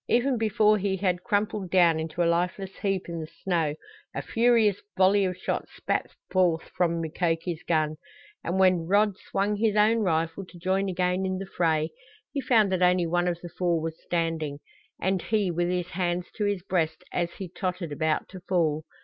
[0.09, 3.75] Even before he had crumpled down into a lifeless heap in the snow
[4.15, 7.97] a furious volley of shots spat forth from Mukoki's gun,
[8.43, 11.91] and when Rod swung his own rifle to join again in the fray
[12.31, 14.57] he found that only one of the four was standing,
[14.99, 18.85] and he with his hands to his breast as he tottered about to fall.